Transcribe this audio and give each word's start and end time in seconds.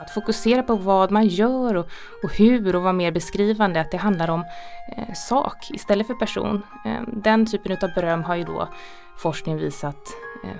Att 0.00 0.10
fokusera 0.10 0.62
på 0.62 0.74
vad 0.74 1.10
man 1.10 1.26
gör 1.26 1.74
och, 1.74 1.88
och 2.22 2.36
hur 2.36 2.76
och 2.76 2.82
vara 2.82 2.92
mer 2.92 3.12
beskrivande, 3.12 3.80
att 3.80 3.90
det 3.90 3.96
handlar 3.96 4.30
om 4.30 4.44
eh, 4.96 5.14
sak 5.14 5.70
istället 5.70 6.06
för 6.06 6.14
person. 6.14 6.62
Eh, 6.84 7.02
den 7.06 7.46
typen 7.46 7.72
av 7.72 7.94
beröm 7.94 8.22
har 8.22 8.36
ju 8.36 8.44
då 8.44 8.68
forskning 9.16 9.56
visat 9.56 9.96
eh, 10.44 10.56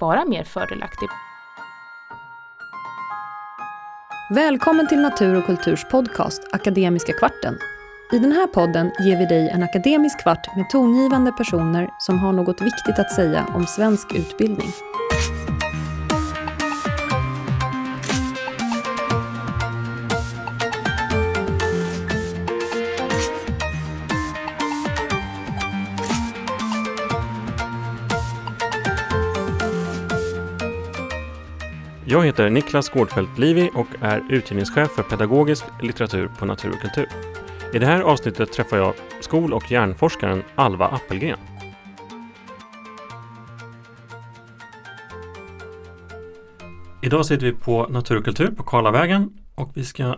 vara 0.00 0.24
mer 0.24 0.44
fördelaktig. 0.44 1.08
Välkommen 4.34 4.88
till 4.88 5.00
Natur 5.00 5.38
och 5.38 5.46
kulturs 5.46 5.84
podcast 5.90 6.42
Akademiska 6.52 7.12
kvarten. 7.12 7.58
I 8.12 8.18
den 8.18 8.32
här 8.32 8.46
podden 8.46 8.90
ger 9.00 9.18
vi 9.18 9.26
dig 9.26 9.48
en 9.48 9.62
akademisk 9.62 10.22
kvart 10.22 10.56
med 10.56 10.70
tongivande 10.70 11.32
personer 11.32 11.88
som 11.98 12.18
har 12.18 12.32
något 12.32 12.60
viktigt 12.60 12.98
att 12.98 13.12
säga 13.12 13.46
om 13.54 13.66
svensk 13.66 14.14
utbildning. 14.14 14.68
Jag 32.10 32.26
heter 32.26 32.50
Niklas 32.50 32.88
Gårdfeldt 32.88 33.38
Livi 33.38 33.70
och 33.74 33.86
är 34.00 34.22
utgivningschef 34.28 34.90
för 34.90 35.02
pedagogisk 35.02 35.64
litteratur 35.82 36.28
på 36.38 36.46
Natur 36.46 36.70
och 36.70 36.80
kultur. 36.80 37.06
I 37.74 37.78
det 37.78 37.86
här 37.86 38.00
avsnittet 38.00 38.52
träffar 38.52 38.76
jag 38.76 38.94
skol 39.20 39.52
och 39.52 39.70
hjärnforskaren 39.70 40.42
Alva 40.54 40.86
Appelgren. 40.86 41.38
Idag 47.02 47.26
sitter 47.26 47.46
vi 47.46 47.52
på 47.52 47.86
Natur 47.86 48.16
och 48.16 48.24
kultur 48.24 48.50
på 48.50 48.62
Karlavägen 48.62 49.30
och 49.54 49.70
vi 49.74 49.84
ska 49.84 50.16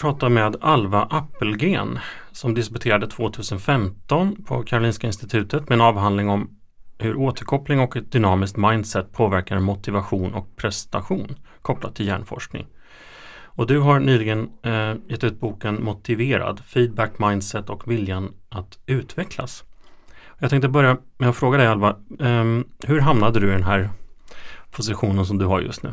prata 0.00 0.28
med 0.28 0.56
Alva 0.60 1.02
Appelgren 1.02 1.98
som 2.32 2.54
disputerade 2.54 3.06
2015 3.06 4.44
på 4.44 4.62
Karolinska 4.62 5.06
institutet 5.06 5.68
med 5.68 5.76
en 5.76 5.80
avhandling 5.80 6.28
om 6.28 6.50
hur 6.98 7.16
återkoppling 7.16 7.80
och 7.80 7.96
ett 7.96 8.12
dynamiskt 8.12 8.56
mindset 8.56 9.12
påverkar 9.12 9.60
motivation 9.60 10.34
och 10.34 10.56
prestation 10.56 11.36
kopplat 11.62 11.94
till 11.94 12.06
hjärnforskning. 12.06 12.66
Och 13.56 13.66
du 13.66 13.78
har 13.78 14.00
nyligen 14.00 14.50
eh, 14.62 14.94
gett 15.08 15.24
ut 15.24 15.40
boken 15.40 15.84
Motiverad, 15.84 16.60
feedback, 16.66 17.18
mindset 17.18 17.70
och 17.70 17.90
viljan 17.90 18.32
att 18.48 18.78
utvecklas. 18.86 19.64
Jag 20.38 20.50
tänkte 20.50 20.68
börja 20.68 20.96
med 21.18 21.28
att 21.28 21.36
fråga 21.36 21.58
dig 21.58 21.66
Alva, 21.66 21.88
eh, 22.20 22.44
hur 22.86 23.00
hamnade 23.00 23.40
du 23.40 23.48
i 23.48 23.52
den 23.52 23.62
här 23.62 23.90
positionen 24.70 25.26
som 25.26 25.38
du 25.38 25.44
har 25.44 25.60
just 25.60 25.82
nu? 25.82 25.92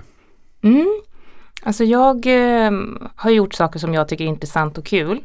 Mm. 0.63 1.01
Alltså 1.63 1.83
jag 1.83 2.25
eh, 2.27 2.71
har 3.15 3.31
gjort 3.31 3.53
saker 3.53 3.79
som 3.79 3.93
jag 3.93 4.07
tycker 4.07 4.23
är 4.23 4.29
intressant 4.29 4.77
och 4.77 4.85
kul. 4.85 5.21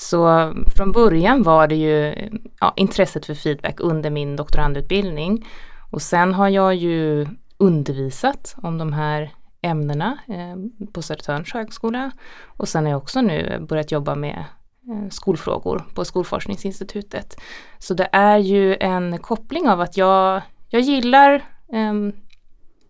Så 0.00 0.52
från 0.76 0.92
början 0.92 1.42
var 1.42 1.68
det 1.68 1.74
ju 1.74 2.14
ja, 2.60 2.72
intresset 2.76 3.26
för 3.26 3.34
feedback 3.34 3.80
under 3.80 4.10
min 4.10 4.36
doktorandutbildning. 4.36 5.46
Och 5.90 6.02
sen 6.02 6.34
har 6.34 6.48
jag 6.48 6.74
ju 6.74 7.26
undervisat 7.58 8.54
om 8.62 8.78
de 8.78 8.92
här 8.92 9.30
ämnena 9.62 10.18
eh, 10.28 10.86
på 10.92 11.02
Södertörns 11.02 11.52
högskola. 11.52 12.10
Och 12.46 12.68
sen 12.68 12.84
har 12.84 12.90
jag 12.90 12.98
också 12.98 13.20
nu 13.20 13.66
börjat 13.68 13.92
jobba 13.92 14.14
med 14.14 14.44
eh, 14.88 15.08
skolfrågor 15.10 15.84
på 15.94 16.04
Skolforskningsinstitutet. 16.04 17.40
Så 17.78 17.94
det 17.94 18.08
är 18.12 18.38
ju 18.38 18.76
en 18.76 19.18
koppling 19.18 19.68
av 19.68 19.80
att 19.80 19.96
jag, 19.96 20.42
jag 20.68 20.82
gillar 20.82 21.34
eh, 21.72 21.94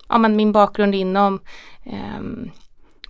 ja, 0.09 0.19
men 0.19 0.37
min 0.37 0.53
bakgrund 0.53 0.95
inom 0.95 1.41
eh, 1.85 2.21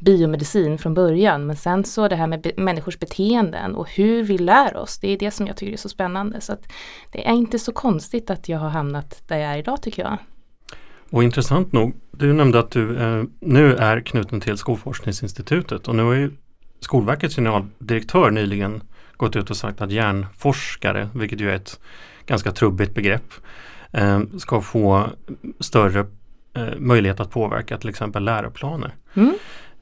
biomedicin 0.01 0.79
från 0.79 0.95
början. 0.95 1.47
Men 1.47 1.57
sen 1.57 1.85
så 1.85 2.09
det 2.09 2.17
här 2.17 2.27
med 2.27 2.41
be 2.41 2.53
människors 2.57 2.99
beteenden 2.99 3.75
och 3.75 3.91
hur 3.91 4.23
vi 4.23 4.39
lär 4.39 4.77
oss. 4.77 4.99
Det 4.99 5.09
är 5.13 5.19
det 5.19 5.31
som 5.31 5.47
jag 5.47 5.57
tycker 5.57 5.73
är 5.73 5.77
så 5.77 5.89
spännande. 5.89 6.41
Så 6.41 6.57
det 7.13 7.29
är 7.29 7.35
inte 7.35 7.59
så 7.59 7.73
konstigt 7.73 8.31
att 8.31 8.49
jag 8.49 8.59
har 8.59 8.69
hamnat 8.69 9.23
där 9.29 9.37
jag 9.37 9.53
är 9.53 9.59
idag 9.59 9.83
tycker 9.83 10.03
jag. 10.03 10.19
Och 11.11 11.25
intressant 11.25 11.73
nog, 11.73 11.95
du 12.11 12.33
nämnde 12.33 12.59
att 12.59 12.71
du 12.71 12.97
eh, 12.97 13.25
nu 13.41 13.77
är 13.77 14.01
knuten 14.01 14.41
till 14.41 14.57
Skolforskningsinstitutet 14.57 15.89
och 15.89 15.95
nu 15.95 16.03
har 16.03 16.15
ju 16.15 16.31
Skolverkets 16.81 17.37
generaldirektör 17.37 18.31
nyligen 18.31 18.83
gått 19.17 19.37
ut 19.37 19.51
och 19.51 19.57
sagt 19.57 19.81
att 19.81 19.91
hjärnforskare, 19.91 21.09
vilket 21.15 21.41
ju 21.41 21.51
är 21.51 21.55
ett 21.55 21.81
ganska 22.27 22.53
trubbigt 22.53 22.95
begrepp, 22.95 23.33
eh, 23.93 24.21
ska 24.39 24.61
få 24.61 25.07
större 25.61 26.07
eh, 26.55 26.79
möjlighet 26.79 27.21
att 27.21 27.31
påverka 27.31 27.79
till 27.79 27.89
exempel 27.89 28.25
läroplaner. 28.25 28.95
Mm. 29.15 29.35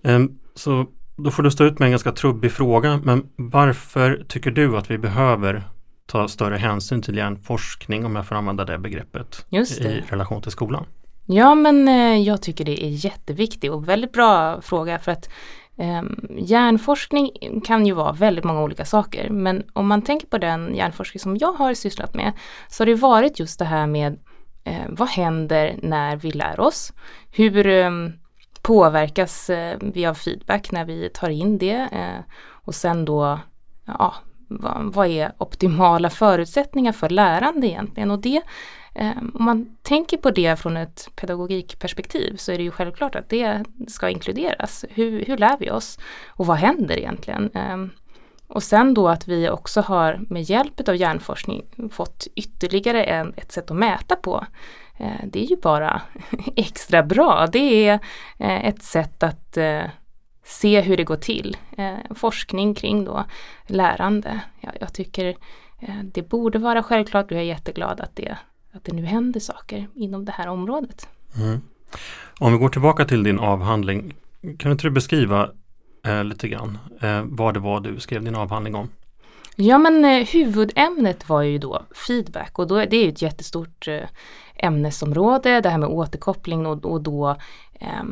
Ehm, 0.03 0.39
så 0.55 0.87
då 1.17 1.31
får 1.31 1.43
du 1.43 1.51
stå 1.51 1.65
ut 1.65 1.79
med 1.79 1.87
en 1.87 1.91
ganska 1.91 2.13
trubbig 2.13 2.53
fråga, 2.53 3.01
men 3.05 3.29
varför 3.37 4.25
tycker 4.29 4.51
du 4.51 4.77
att 4.77 4.91
vi 4.91 4.99
behöver 4.99 5.63
ta 6.07 6.29
större 6.29 6.57
hänsyn 6.57 7.03
till 7.03 7.17
hjärnforskning, 7.17 8.05
om 8.05 8.17
jag 8.17 8.27
får 8.27 8.35
använda 8.35 8.65
det 8.65 8.79
begreppet, 8.79 9.47
det. 9.51 9.85
i 9.85 10.03
relation 10.09 10.43
till 10.43 10.51
skolan? 10.51 10.85
Ja, 11.27 11.55
men 11.55 11.89
eh, 11.89 12.17
jag 12.17 12.43
tycker 12.43 12.65
det 12.65 12.85
är 12.85 13.05
jätteviktigt 13.05 13.71
och 13.71 13.89
väldigt 13.89 14.13
bra 14.13 14.61
fråga 14.61 14.99
för 14.99 15.13
att 15.13 15.29
eh, 15.77 16.03
hjärnforskning 16.39 17.31
kan 17.65 17.87
ju 17.87 17.93
vara 17.93 18.13
väldigt 18.13 18.45
många 18.45 18.63
olika 18.63 18.85
saker. 18.85 19.31
Men 19.31 19.63
om 19.73 19.87
man 19.87 20.03
tänker 20.03 20.27
på 20.27 20.39
den 20.39 20.75
hjärnforskning 20.75 21.21
som 21.21 21.37
jag 21.37 21.53
har 21.53 21.75
sysslat 21.75 22.15
med 22.15 22.33
så 22.69 22.81
har 22.81 22.87
det 22.87 22.95
varit 22.95 23.39
just 23.39 23.59
det 23.59 23.65
här 23.65 23.87
med 23.87 24.19
eh, 24.65 24.87
vad 24.89 25.09
händer 25.09 25.79
när 25.83 26.17
vi 26.17 26.31
lär 26.31 26.61
oss? 26.61 26.93
Hur 27.31 27.67
eh, 27.67 27.91
påverkas 28.63 29.51
eh, 29.51 29.79
vi 29.81 30.07
av 30.07 30.15
feedback 30.15 30.71
när 30.71 30.85
vi 30.85 31.11
tar 31.15 31.29
in 31.29 31.59
det 31.59 31.89
eh, 31.93 32.35
och 32.51 32.75
sen 32.75 33.05
då 33.05 33.39
ja, 33.85 34.15
vad, 34.49 34.95
vad 34.95 35.07
är 35.07 35.33
optimala 35.39 36.11
förutsättningar 36.11 36.93
för 36.93 37.09
lärande 37.09 37.67
egentligen 37.67 38.11
och 38.11 38.19
det 38.19 38.43
eh, 38.95 39.19
om 39.35 39.45
man 39.45 39.77
tänker 39.83 40.17
på 40.17 40.31
det 40.31 40.57
från 40.57 40.77
ett 40.77 41.11
pedagogikperspektiv 41.17 42.37
så 42.37 42.53
är 42.53 42.57
det 42.57 42.65
ju 42.65 42.71
självklart 42.71 43.15
att 43.15 43.29
det 43.29 43.65
ska 43.89 44.09
inkluderas. 44.09 44.85
Hur, 44.89 45.25
hur 45.25 45.37
lär 45.37 45.57
vi 45.59 45.71
oss 45.71 45.99
och 46.27 46.47
vad 46.47 46.57
händer 46.57 46.99
egentligen? 46.99 47.51
Eh, 47.55 47.77
och 48.49 48.63
sen 48.63 48.95
då 48.95 49.09
att 49.09 49.29
vi 49.29 49.51
också 49.51 49.81
har 49.81 50.21
med 50.29 50.43
hjälp 50.43 50.89
av 50.89 50.97
hjärnforskning 50.97 51.65
fått 51.91 52.27
ytterligare 52.35 53.05
en, 53.05 53.35
ett 53.37 53.53
sätt 53.53 53.71
att 53.71 53.77
mäta 53.77 54.17
på. 54.17 54.47
Eh, 54.99 55.27
det 55.27 55.43
är 55.45 55.47
ju 55.47 55.57
bara 55.57 56.03
extra 56.57 57.03
bra. 57.03 57.47
Det 57.53 57.89
är 57.89 57.95
eh, 58.39 58.67
ett 58.67 58.83
sätt 58.83 59.23
att 59.23 59.57
eh, 59.57 59.83
se 60.45 60.81
hur 60.81 60.97
det 60.97 61.05
går 61.05 61.17
till. 61.17 61.57
Eh, 61.79 62.15
forskning 62.15 62.75
kring 62.75 63.05
då 63.05 63.25
lärande. 63.67 64.41
Jag 64.81 64.93
tycker 64.93 65.35
eh, 65.81 66.03
det 66.05 66.29
borde 66.29 66.59
vara 66.59 66.83
självklart 66.83 67.25
och 67.25 67.33
jag 67.33 67.41
är 67.41 67.47
jätteglad 67.47 68.01
att 68.01 68.17
det, 68.17 68.37
att 68.73 68.85
det 68.85 68.93
nu 68.93 69.05
händer 69.05 69.41
saker 69.41 69.89
inom 69.95 70.25
det 70.25 70.33
här 70.33 70.49
området. 70.49 71.09
Mm. 71.37 71.61
Om 72.39 72.53
vi 72.53 72.59
går 72.59 72.69
tillbaka 72.69 73.05
till 73.05 73.23
din 73.23 73.39
avhandling, 73.39 74.15
kan 74.59 74.73
inte 74.73 74.87
du 74.87 74.91
beskriva 74.91 75.51
eh, 76.09 76.25
lite 76.25 76.49
grann 76.49 76.79
eh, 77.01 77.23
vad 77.25 77.55
det 77.55 77.61
var 77.61 77.81
du 77.81 78.01
skrev 78.01 78.25
din 78.25 78.35
avhandling 78.35 78.75
om? 78.75 78.89
Ja 79.57 79.79
men 79.79 80.05
eh, 80.05 80.27
huvudämnet 80.27 81.29
var 81.29 81.43
ju 81.43 81.59
då 81.59 81.83
feedback 82.07 82.59
och 82.59 82.67
då, 82.67 82.75
det 82.75 82.97
är 82.97 83.05
ju 83.05 83.09
ett 83.09 83.23
jättestort 83.23 83.89
eh, 83.89 84.09
ämnesområde, 84.55 85.61
det 85.61 85.69
här 85.69 85.79
med 85.79 85.89
återkoppling 85.89 86.67
och, 86.67 86.85
och 86.85 87.01
då 87.01 87.37
eh, 87.81 88.05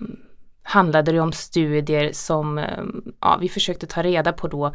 handlade 0.63 1.13
det 1.13 1.21
om 1.21 1.33
studier 1.33 2.13
som 2.13 2.59
ehm, 2.59 3.13
ja, 3.21 3.39
vi 3.41 3.49
försökte 3.49 3.87
ta 3.87 4.03
reda 4.03 4.33
på 4.33 4.49
då. 4.49 4.73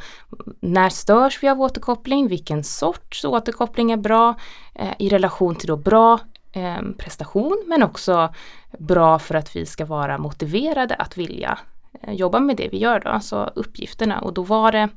När 0.59 0.89
störs 0.89 1.43
vi 1.43 1.49
av 1.49 1.61
återkoppling? 1.61 2.27
Vilken 2.27 2.63
sorts 2.63 3.25
återkoppling 3.25 3.91
är 3.91 3.97
bra 3.97 4.35
eh, 4.75 4.93
i 4.99 5.09
relation 5.09 5.55
till 5.55 5.67
då 5.67 5.77
bra 5.77 6.19
eh, 6.51 6.81
prestation 6.97 7.63
men 7.67 7.83
också 7.83 8.33
bra 8.79 9.19
för 9.19 9.35
att 9.35 9.55
vi 9.55 9.65
ska 9.65 9.85
vara 9.85 10.17
motiverade 10.17 10.95
att 10.95 11.17
vilja 11.17 11.59
Eh, 12.01 12.13
jobba 12.13 12.39
med 12.39 12.57
det 12.57 12.69
vi 12.71 12.77
gör 12.77 12.99
då, 12.99 13.09
alltså 13.09 13.51
uppgifterna 13.55 14.19
och 14.21 14.33
då 14.33 14.43
var 14.43 14.71
det 14.71 14.89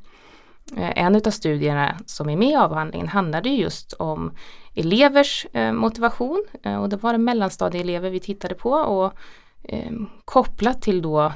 eh, 0.76 1.05
en 1.05 1.17
av 1.17 1.31
studierna 1.31 1.99
som 2.06 2.29
är 2.29 2.37
med 2.37 2.49
i 2.49 2.55
avhandlingen 2.55 3.08
handlade 3.08 3.49
just 3.49 3.93
om 3.93 4.32
elevers 4.75 5.46
eh, 5.52 5.73
motivation 5.73 6.44
och 6.81 6.88
det 6.88 6.96
var 6.96 7.12
det 7.12 7.19
mellanstadieelever 7.19 8.11
vi 8.11 8.20
tittade 8.20 8.55
på 8.55 8.70
och 8.70 9.12
ehm, 9.69 10.08
kopplat 10.25 10.82
till 10.82 11.02
då 11.02 11.32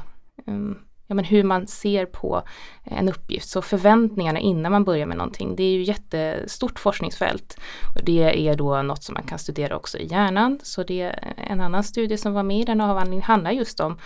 ehm, 0.47 0.79
ja, 1.09 1.15
men 1.15 1.25
hur 1.25 1.45
man 1.45 1.67
ser 1.67 2.07
på 2.07 2.43
en 2.85 3.09
uppgift. 3.09 3.49
Så 3.49 3.63
förväntningarna 3.63 4.39
innan 4.39 4.73
man 4.73 4.85
börjar 4.85 5.07
med 5.07 5.17
någonting. 5.17 5.57
Det 5.57 5.63
är 5.63 5.73
ju 5.73 5.83
jättestort 5.83 6.79
forskningsfält. 6.79 7.59
Och 7.97 8.05
det 8.05 8.49
är 8.49 8.57
då 8.57 8.83
något 8.83 9.03
som 9.03 9.15
man 9.15 9.23
kan 9.23 9.39
studera 9.39 9.77
också 9.77 9.99
i 9.99 10.07
hjärnan. 10.07 10.59
Så 10.63 10.83
det 10.83 11.01
är 11.01 11.35
en 11.37 11.61
annan 11.61 11.85
studie 11.85 12.17
som 12.17 12.33
var 12.33 12.43
med 12.43 12.61
i 12.61 12.65
den 12.65 12.81
avhandlingen 12.81 13.23
handlar 13.23 13.51
just 13.51 13.81
om 13.81 13.99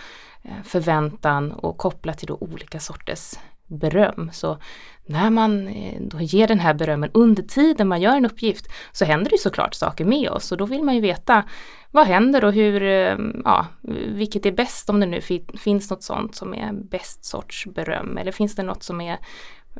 Eh, 0.45 0.63
förväntan 0.63 1.51
och 1.51 1.77
kopplat 1.77 2.17
till 2.17 2.27
då 2.27 2.37
olika 2.41 2.79
sorters 2.79 3.33
beröm. 3.67 4.29
Så 4.33 4.57
när 5.05 5.29
man 5.29 5.67
eh, 5.67 6.01
då 6.01 6.21
ger 6.21 6.47
den 6.47 6.59
här 6.59 6.73
berömmen 6.73 7.11
under 7.13 7.43
tiden 7.43 7.87
man 7.87 8.01
gör 8.01 8.15
en 8.15 8.25
uppgift 8.25 8.67
så 8.91 9.05
händer 9.05 9.31
det 9.31 9.37
såklart 9.37 9.73
saker 9.73 10.05
med 10.05 10.29
oss 10.29 10.51
och 10.51 10.57
då 10.57 10.65
vill 10.65 10.83
man 10.83 10.95
ju 10.95 11.01
veta 11.01 11.43
vad 11.91 12.07
händer 12.07 12.45
och 12.45 12.53
hur, 12.53 12.83
eh, 12.83 13.17
ja, 13.43 13.67
vilket 14.07 14.45
är 14.45 14.51
bäst 14.51 14.89
om 14.89 14.99
det 14.99 15.05
nu 15.05 15.21
finns 15.57 15.89
något 15.89 16.03
sånt 16.03 16.35
som 16.35 16.53
är 16.53 16.73
bäst 16.73 17.25
sorts 17.25 17.65
beröm 17.65 18.17
eller 18.17 18.31
finns 18.31 18.55
det 18.55 18.63
något 18.63 18.83
som 18.83 19.01
är 19.01 19.17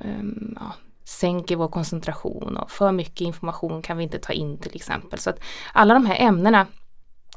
ehm, 0.02 0.58
ja, 0.60 0.74
sänker 1.04 1.56
vår 1.56 1.68
koncentration 1.68 2.58
och 2.58 2.72
för 2.72 2.92
mycket 2.92 3.22
information 3.22 3.82
kan 3.82 3.98
vi 3.98 4.04
inte 4.04 4.20
ta 4.20 4.34
in 4.34 4.58
till 4.58 4.76
exempel. 4.76 5.20
Så 5.20 5.30
att 5.30 5.40
alla 5.74 5.94
de 5.94 6.06
här 6.06 6.16
ämnena 6.20 6.68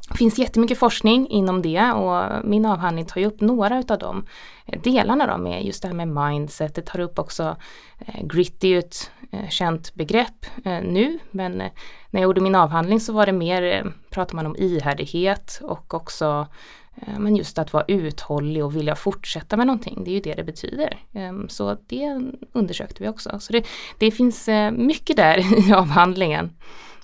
det 0.09 0.17
finns 0.17 0.39
jättemycket 0.39 0.77
forskning 0.77 1.27
inom 1.27 1.61
det 1.61 1.91
och 1.91 2.45
min 2.45 2.65
avhandling 2.65 3.05
tar 3.05 3.21
ju 3.21 3.27
upp 3.27 3.41
några 3.41 3.79
utav 3.79 3.99
de 3.99 4.25
eh, 4.65 4.81
delarna 4.81 5.27
då 5.27 5.37
med 5.37 5.65
just 5.65 5.81
det 5.81 5.87
här 5.87 5.95
med 5.95 6.07
mindset. 6.07 6.75
Det 6.75 6.81
tar 6.81 6.99
upp 6.99 7.19
också 7.19 7.55
eh, 7.99 8.25
gritty, 8.25 8.73
ett 8.73 9.11
eh, 9.31 9.49
känt 9.49 9.93
begrepp 9.93 10.45
nu 10.83 11.19
men 11.31 11.51
när 11.51 11.71
jag 12.11 12.21
gjorde 12.21 12.41
min 12.41 12.55
avhandling 12.55 12.99
så 12.99 13.13
var 13.13 13.25
det 13.25 13.31
mer, 13.31 13.93
pratar 14.09 14.35
man 14.35 14.45
om 14.45 14.55
ihärdighet 14.55 15.59
och 15.63 15.93
också 15.93 16.47
men 17.17 17.35
just 17.35 17.57
att 17.59 17.73
vara 17.73 17.85
uthållig 17.87 18.65
och 18.65 18.75
vilja 18.75 18.95
fortsätta 18.95 19.57
med 19.57 19.67
någonting, 19.67 20.03
det 20.03 20.11
är 20.11 20.13
ju 20.13 20.19
det 20.19 20.33
det 20.33 20.43
betyder. 20.43 20.99
Ehm, 21.13 21.49
så 21.49 21.77
det 21.87 22.21
undersökte 22.51 23.03
vi 23.03 23.09
också. 23.09 23.39
Så 23.39 23.53
det, 23.53 23.67
det 23.97 24.11
finns 24.11 24.49
mycket 24.71 25.15
där 25.15 25.37
i 25.69 25.73
avhandlingen 25.73 26.49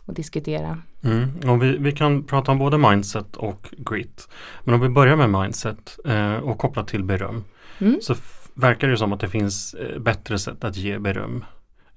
att 0.06 0.16
diskutera. 0.16 0.78
Mm. 1.04 1.50
Och 1.50 1.64
vi, 1.64 1.78
vi 1.78 1.92
kan 1.92 2.24
prata 2.24 2.52
om 2.52 2.60
både 2.60 2.78
mindset 2.78 3.36
och 3.36 3.74
grit. 3.78 4.28
Men 4.64 4.76
om 4.76 4.82
vi 4.82 4.90
börjar 4.90 5.16
med 5.16 5.30
mindset 5.30 6.00
eh, 6.06 6.36
och 6.36 6.58
kopplat 6.58 6.88
till 6.88 7.04
beröm. 7.04 7.44
Mm. 7.80 7.98
Så 8.02 8.16
verkar 8.54 8.88
det 8.88 8.98
som 8.98 9.14
att 9.14 9.20
det 9.20 9.30
finns 9.30 9.74
eh, 9.74 10.00
bättre 10.00 10.40
sätt 10.40 10.64
att 10.64 10.78
ge 10.78 11.00
beröm 11.00 11.46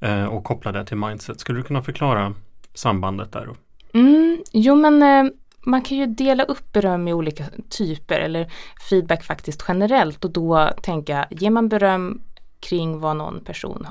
eh, 0.00 0.24
och 0.24 0.44
koppla 0.44 0.72
det 0.72 0.84
till 0.84 0.96
mindset. 0.96 1.40
Skulle 1.40 1.58
du 1.58 1.62
kunna 1.62 1.82
förklara 1.82 2.34
sambandet 2.74 3.32
där? 3.32 3.48
Mm, 3.94 4.42
jo 4.52 4.74
men 4.74 5.02
eh, 5.02 5.32
man 5.66 5.82
kan 5.82 5.98
ju 5.98 6.06
dela 6.06 6.44
upp 6.44 6.72
beröm 6.72 7.08
i 7.08 7.12
olika 7.12 7.44
typer 7.70 8.20
eller 8.20 8.52
feedback 8.90 9.24
faktiskt 9.24 9.64
generellt 9.68 10.24
och 10.24 10.30
då 10.30 10.70
tänka, 10.82 11.26
ger 11.30 11.50
man 11.50 11.68
beröm 11.68 12.22
kring 12.60 13.00
vad 13.00 13.16
någon 13.16 13.44
person 13.44 13.86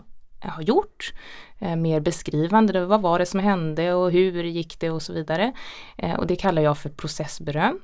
har 0.49 0.61
gjort 0.61 1.13
eh, 1.59 1.75
mer 1.75 1.99
beskrivande. 1.99 2.85
Vad 2.85 3.01
var 3.01 3.19
det 3.19 3.25
som 3.25 3.39
hände 3.39 3.93
och 3.93 4.11
hur 4.11 4.43
gick 4.43 4.79
det 4.79 4.89
och 4.89 5.01
så 5.01 5.13
vidare. 5.13 5.53
Eh, 5.97 6.13
och 6.13 6.27
det 6.27 6.35
kallar 6.35 6.61
jag 6.61 6.77
för 6.77 6.89
processberöm. 6.89 7.79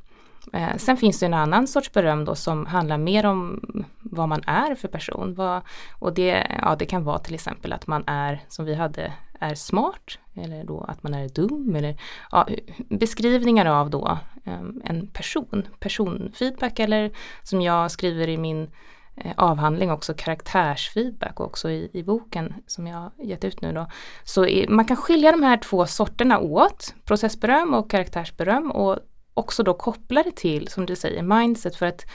Eh, 0.53 0.77
sen 0.77 0.97
finns 0.97 1.19
det 1.19 1.25
en 1.25 1.33
annan 1.33 1.67
sorts 1.67 1.91
beröm 1.91 2.25
då 2.25 2.35
som 2.35 2.65
handlar 2.65 2.97
mer 2.97 3.25
om 3.25 3.61
vad 3.99 4.29
man 4.29 4.43
är 4.47 4.75
för 4.75 4.87
person. 4.87 5.33
Vad, 5.35 5.61
och 5.99 6.13
det, 6.13 6.47
ja, 6.61 6.75
det 6.75 6.85
kan 6.85 7.03
vara 7.03 7.19
till 7.19 7.33
exempel 7.33 7.73
att 7.73 7.87
man 7.87 8.03
är, 8.07 8.43
som 8.47 8.65
vi 8.65 8.75
hade, 8.75 9.13
är 9.39 9.55
smart 9.55 10.19
eller 10.35 10.63
då 10.63 10.81
att 10.81 11.03
man 11.03 11.13
är 11.13 11.29
dum 11.29 11.75
eller 11.75 11.97
ja, 12.31 12.47
beskrivningar 12.77 13.65
av 13.65 13.89
då 13.89 14.17
eh, 14.43 14.61
en 14.83 15.07
person, 15.07 15.67
personfeedback 15.79 16.79
eller 16.79 17.11
som 17.43 17.61
jag 17.61 17.91
skriver 17.91 18.29
i 18.29 18.37
min 18.37 18.71
Eh, 19.15 19.33
avhandling 19.37 19.91
också, 19.91 20.13
karaktärsfeedback 20.13 21.39
också 21.39 21.69
i, 21.69 21.89
i 21.93 22.03
boken 22.03 22.53
som 22.67 22.87
jag 22.87 23.11
gett 23.17 23.43
ut 23.43 23.61
nu 23.61 23.73
då. 23.73 23.87
Så 24.23 24.45
i, 24.45 24.67
man 24.67 24.85
kan 24.85 24.97
skilja 24.97 25.31
de 25.31 25.43
här 25.43 25.57
två 25.57 25.85
sorterna 25.85 26.39
åt, 26.39 26.95
processberöm 27.05 27.73
och 27.73 27.91
karaktärsberöm 27.91 28.71
och 28.71 28.99
också 29.33 29.63
då 29.63 29.73
koppla 29.73 30.23
det 30.23 30.35
till, 30.35 30.67
som 30.67 30.85
du 30.85 30.95
säger, 30.95 31.21
mindset 31.21 31.75
för 31.75 31.85
att 31.85 32.05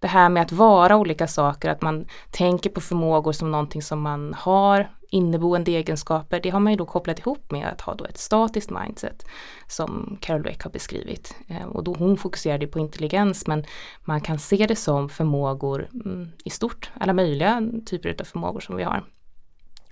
det 0.00 0.08
här 0.08 0.28
med 0.28 0.42
att 0.42 0.52
vara 0.52 0.96
olika 0.96 1.26
saker, 1.26 1.70
att 1.70 1.82
man 1.82 2.06
tänker 2.30 2.70
på 2.70 2.80
förmågor 2.80 3.32
som 3.32 3.50
någonting 3.50 3.82
som 3.82 4.00
man 4.00 4.34
har, 4.34 4.90
inneboende 5.10 5.70
egenskaper, 5.70 6.40
det 6.40 6.50
har 6.50 6.60
man 6.60 6.72
ju 6.72 6.76
då 6.76 6.86
kopplat 6.86 7.18
ihop 7.18 7.50
med 7.50 7.68
att 7.68 7.80
ha 7.80 7.94
då 7.94 8.04
ett 8.04 8.18
statiskt 8.18 8.70
mindset 8.70 9.26
som 9.68 10.18
Carol 10.20 10.42
Dweck 10.42 10.62
har 10.62 10.70
beskrivit. 10.70 11.36
Eh, 11.48 11.64
och 11.64 11.84
då 11.84 11.94
hon 11.94 12.16
fokuserade 12.16 12.66
på 12.66 12.78
intelligens 12.78 13.46
men 13.46 13.64
man 14.04 14.20
kan 14.20 14.38
se 14.38 14.66
det 14.68 14.76
som 14.76 15.08
förmågor 15.08 15.88
mm, 16.04 16.28
i 16.44 16.50
stort, 16.50 16.90
alla 17.00 17.12
möjliga 17.12 17.62
typer 17.86 18.16
av 18.20 18.24
förmågor 18.24 18.60
som 18.60 18.76
vi 18.76 18.82
har. 18.82 19.04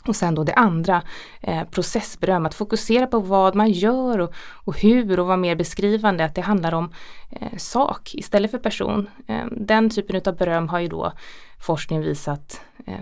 Och 0.06 0.16
sen 0.16 0.34
då 0.34 0.44
det 0.44 0.54
andra, 0.54 1.02
eh, 1.40 1.64
processberöm, 1.64 2.46
att 2.46 2.54
fokusera 2.54 3.06
på 3.06 3.20
vad 3.20 3.54
man 3.54 3.70
gör 3.70 4.18
och, 4.18 4.34
och, 4.52 4.80
hur 4.80 5.20
och 5.20 5.26
vara 5.26 5.36
mer 5.36 5.56
beskrivande, 5.56 6.24
att 6.24 6.34
det 6.34 6.40
handlar 6.40 6.74
om 6.74 6.92
eh, 7.30 7.56
sak 7.56 8.14
istället 8.14 8.50
för 8.50 8.58
person. 8.58 9.10
Eh, 9.26 9.46
den 9.50 9.90
typen 9.90 10.20
av 10.26 10.36
beröm 10.36 10.68
har 10.68 10.80
ju 10.80 10.88
då 10.88 11.12
forskningen 11.58 12.04
visat 12.04 12.60
eh, 12.86 13.00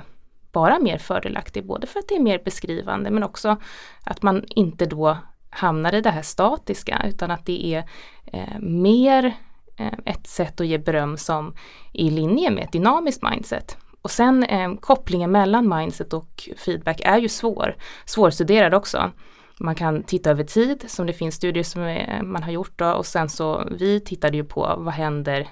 vara 0.52 0.78
mer 0.78 0.98
fördelaktig, 0.98 1.66
både 1.66 1.86
för 1.86 1.98
att 1.98 2.08
det 2.08 2.14
är 2.14 2.20
mer 2.20 2.42
beskrivande 2.44 3.10
men 3.10 3.22
också 3.22 3.56
att 4.04 4.22
man 4.22 4.44
inte 4.48 4.86
då 4.86 5.18
hamnar 5.50 5.94
i 5.94 6.00
det 6.00 6.10
här 6.10 6.22
statiska 6.22 7.02
utan 7.08 7.30
att 7.30 7.46
det 7.46 7.74
är 7.74 7.84
eh, 8.32 8.58
mer 8.60 9.36
eh, 9.76 9.92
ett 10.04 10.26
sätt 10.26 10.60
att 10.60 10.66
ge 10.66 10.78
beröm 10.78 11.16
som 11.16 11.54
är 11.92 12.04
i 12.04 12.10
linje 12.10 12.50
med 12.50 12.64
ett 12.64 12.72
dynamiskt 12.72 13.22
mindset. 13.22 13.76
Och 14.02 14.10
sen 14.10 14.42
eh, 14.42 14.74
kopplingen 14.74 15.30
mellan 15.30 15.68
mindset 15.68 16.12
och 16.12 16.48
feedback 16.56 17.00
är 17.04 17.18
ju 17.18 17.28
svår, 17.28 17.76
svårstuderad 18.04 18.74
också. 18.74 19.10
Man 19.58 19.74
kan 19.74 20.02
titta 20.02 20.30
över 20.30 20.44
tid 20.44 20.84
som 20.88 21.06
det 21.06 21.12
finns 21.12 21.34
studier 21.34 21.64
som 21.64 21.82
är, 21.82 22.22
man 22.22 22.42
har 22.42 22.52
gjort 22.52 22.78
då, 22.78 22.92
och 22.92 23.06
sen 23.06 23.28
så 23.28 23.68
vi 23.70 24.00
tittade 24.00 24.36
ju 24.36 24.44
på 24.44 24.74
vad 24.78 24.94
händer 24.94 25.48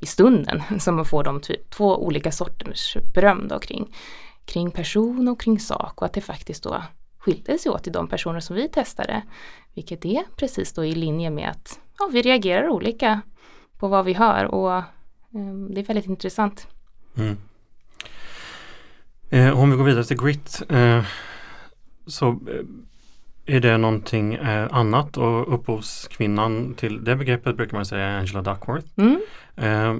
i 0.00 0.06
stunden 0.06 0.62
som 0.80 0.96
man 0.96 1.04
får 1.04 1.24
de 1.24 1.40
två 1.68 2.04
olika 2.04 2.32
sorters 2.32 2.96
beröm 3.14 3.48
då 3.48 3.58
kring, 3.58 3.96
kring 4.44 4.70
person 4.70 5.28
och 5.28 5.40
kring 5.40 5.60
sak 5.60 6.00
och 6.00 6.06
att 6.06 6.12
det 6.12 6.20
faktiskt 6.20 6.62
då 6.62 6.82
skilde 7.18 7.58
sig 7.58 7.72
åt 7.72 7.86
i 7.86 7.90
de 7.90 8.08
personer 8.08 8.40
som 8.40 8.56
vi 8.56 8.68
testade. 8.68 9.22
Vilket 9.74 10.04
är 10.04 10.22
precis 10.36 10.72
då 10.72 10.84
i 10.84 10.94
linje 10.94 11.30
med 11.30 11.50
att 11.50 11.80
ja, 11.98 12.10
vi 12.12 12.22
reagerar 12.22 12.68
olika 12.68 13.20
på 13.78 13.88
vad 13.88 14.04
vi 14.04 14.12
hör 14.12 14.44
och 14.44 14.76
eh, 14.76 14.84
det 15.70 15.80
är 15.80 15.84
väldigt 15.84 16.06
intressant. 16.06 16.66
Mm. 17.16 17.36
Eh, 19.30 19.60
om 19.60 19.70
vi 19.70 19.76
går 19.76 19.84
vidare 19.84 20.04
till 20.04 20.22
grit 20.22 20.62
eh, 20.68 21.04
så 22.06 22.28
eh, 22.28 23.56
är 23.56 23.60
det 23.60 23.78
någonting 23.78 24.34
eh, 24.34 24.68
annat 24.70 25.16
och 25.16 25.54
upphovskvinnan 25.54 26.74
till 26.74 27.04
det 27.04 27.16
begreppet 27.16 27.56
brukar 27.56 27.76
man 27.76 27.86
säga 27.86 28.18
Angela 28.18 28.42
Duckworth. 28.42 28.86
Mm. 28.96 29.20
Eh, 29.60 29.94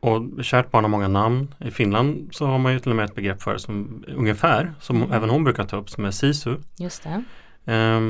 och 0.00 0.44
kärt 0.44 0.70
barn 0.70 0.84
har 0.84 0.88
många 0.88 1.08
namn. 1.08 1.54
I 1.58 1.70
Finland 1.70 2.28
så 2.32 2.46
har 2.46 2.58
man 2.58 2.72
ju 2.72 2.78
till 2.78 2.90
och 2.90 2.96
med 2.96 3.04
ett 3.04 3.14
begrepp 3.14 3.42
för 3.42 3.52
det 3.52 3.58
som 3.58 4.04
ungefär, 4.16 4.72
som 4.80 4.96
mm. 4.96 5.12
även 5.12 5.30
hon 5.30 5.44
brukar 5.44 5.64
ta 5.64 5.76
upp, 5.76 5.90
som 5.90 6.04
är 6.04 6.10
sisu. 6.10 6.56
Just 6.78 7.02
det. 7.02 7.24
Eh, 7.72 8.00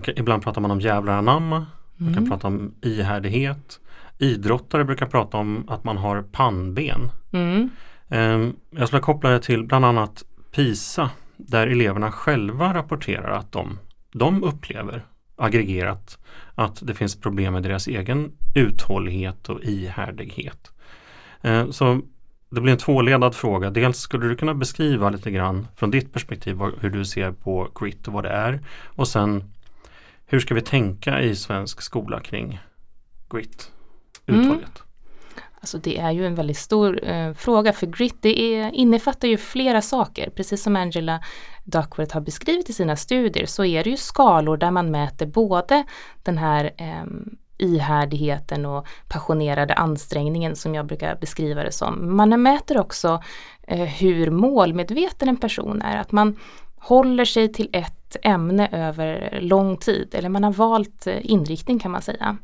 kan, 0.00 0.14
ibland 0.16 0.42
pratar 0.42 0.60
man 0.60 0.70
om 0.70 0.80
jävlaranamma, 0.80 1.56
mm. 1.56 1.68
man 1.96 2.14
kan 2.14 2.22
mm. 2.22 2.30
prata 2.30 2.46
om 2.46 2.74
ihärdighet. 2.82 3.80
Idrottare 4.18 4.84
brukar 4.84 5.06
prata 5.06 5.36
om 5.36 5.64
att 5.68 5.84
man 5.84 5.96
har 5.96 6.22
pannben. 6.22 7.10
Mm. 7.32 7.70
Eh, 8.08 8.54
jag 8.70 8.88
skulle 8.88 9.02
koppla 9.02 9.30
det 9.30 9.40
till 9.40 9.64
bland 9.64 9.84
annat 9.84 10.24
PISA 10.52 11.10
där 11.36 11.66
eleverna 11.66 12.12
själva 12.12 12.74
rapporterar 12.74 13.30
att 13.30 13.52
de, 13.52 13.78
de 14.12 14.44
upplever 14.44 15.04
aggregerat 15.38 16.18
att 16.54 16.86
det 16.86 16.94
finns 16.94 17.20
problem 17.20 17.52
med 17.52 17.62
deras 17.62 17.86
egen 17.86 18.32
uthållighet 18.54 19.48
och 19.48 19.64
ihärdighet. 19.64 20.72
Eh, 21.42 21.70
så 21.70 22.00
det 22.50 22.60
blir 22.60 22.72
en 22.72 22.78
tvåledad 22.78 23.34
fråga. 23.34 23.70
Dels 23.70 23.98
skulle 23.98 24.28
du 24.28 24.36
kunna 24.36 24.54
beskriva 24.54 25.10
lite 25.10 25.30
grann 25.30 25.66
från 25.76 25.90
ditt 25.90 26.12
perspektiv 26.12 26.58
hur 26.80 26.90
du 26.90 27.04
ser 27.04 27.32
på 27.32 27.68
grit 27.80 28.08
och 28.08 28.14
vad 28.14 28.24
det 28.24 28.30
är. 28.30 28.60
Och 28.84 29.08
sen 29.08 29.44
hur 30.26 30.40
ska 30.40 30.54
vi 30.54 30.62
tänka 30.62 31.20
i 31.20 31.36
svensk 31.36 31.82
skola 31.82 32.20
kring 32.20 32.60
grit, 33.30 33.72
mm. 34.26 34.40
uthållighet? 34.40 34.78
Mm. 34.78 34.87
Alltså 35.60 35.78
det 35.78 35.98
är 35.98 36.10
ju 36.10 36.26
en 36.26 36.34
väldigt 36.34 36.56
stor 36.56 37.04
eh, 37.04 37.32
fråga 37.32 37.72
för 37.72 37.86
grit 37.86 38.16
det 38.20 38.40
är, 38.40 38.74
innefattar 38.74 39.28
ju 39.28 39.36
flera 39.36 39.82
saker. 39.82 40.30
Precis 40.30 40.62
som 40.62 40.76
Angela 40.76 41.20
Duckworth 41.64 42.14
har 42.14 42.20
beskrivit 42.20 42.70
i 42.70 42.72
sina 42.72 42.96
studier 42.96 43.46
så 43.46 43.64
är 43.64 43.84
det 43.84 43.90
ju 43.90 43.96
skalor 43.96 44.56
där 44.56 44.70
man 44.70 44.90
mäter 44.90 45.26
både 45.26 45.84
den 46.22 46.38
här 46.38 46.70
eh, 46.76 47.04
ihärdigheten 47.58 48.66
och 48.66 48.86
passionerade 49.08 49.74
ansträngningen 49.74 50.56
som 50.56 50.74
jag 50.74 50.86
brukar 50.86 51.16
beskriva 51.20 51.62
det 51.62 51.72
som. 51.72 52.16
Man 52.16 52.42
mäter 52.42 52.78
också 52.78 53.22
eh, 53.62 53.84
hur 53.84 54.30
målmedveten 54.30 55.28
en 55.28 55.36
person 55.36 55.82
är, 55.82 55.96
att 55.96 56.12
man 56.12 56.36
håller 56.76 57.24
sig 57.24 57.52
till 57.52 57.70
ett 57.72 58.16
ämne 58.22 58.68
över 58.72 59.38
lång 59.40 59.76
tid 59.76 60.08
eller 60.12 60.28
man 60.28 60.44
har 60.44 60.52
valt 60.52 61.06
eh, 61.06 61.30
inriktning 61.30 61.78
kan 61.78 61.90
man 61.90 62.02
säga. 62.02 62.36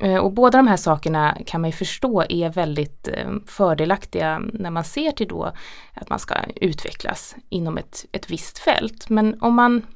Eh, 0.00 0.16
och 0.16 0.32
båda 0.32 0.58
de 0.58 0.66
här 0.66 0.76
sakerna 0.76 1.38
kan 1.46 1.60
man 1.60 1.70
ju 1.70 1.76
förstå 1.76 2.24
är 2.28 2.50
väldigt 2.50 3.08
eh, 3.08 3.30
fördelaktiga 3.46 4.38
när 4.52 4.70
man 4.70 4.84
ser 4.84 5.10
till 5.10 5.28
då 5.28 5.52
att 5.94 6.08
man 6.08 6.18
ska 6.18 6.34
utvecklas 6.56 7.36
inom 7.48 7.78
ett, 7.78 8.04
ett 8.12 8.30
visst 8.30 8.58
fält. 8.58 9.08
Men 9.08 9.42
om 9.42 9.54
man 9.54 9.86